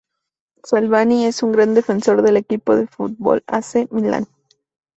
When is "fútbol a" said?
2.87-3.61